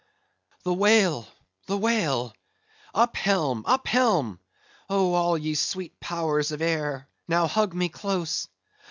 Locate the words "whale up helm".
1.77-3.63